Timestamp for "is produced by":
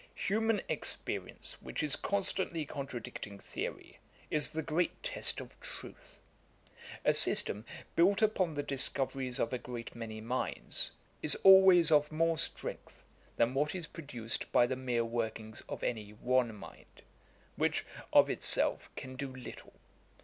13.75-14.65